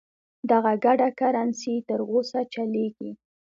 دغه 0.49 0.73
ګډه 0.85 1.07
کرنسي 1.19 1.75
تر 1.87 1.99
اوسه 2.11 2.39
چلیږي. 2.53 3.11